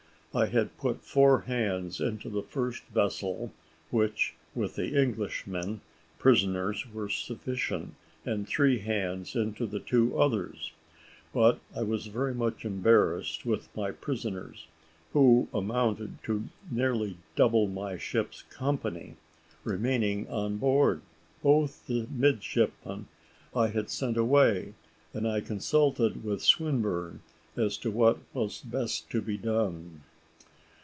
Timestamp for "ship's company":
17.97-19.17